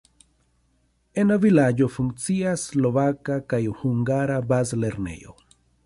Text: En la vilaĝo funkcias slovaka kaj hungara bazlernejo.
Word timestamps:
En 1.23 1.27
la 1.33 1.37
vilaĝo 1.43 1.89
funkcias 1.97 2.65
slovaka 2.71 3.39
kaj 3.53 3.61
hungara 3.83 4.41
bazlernejo. 4.55 5.39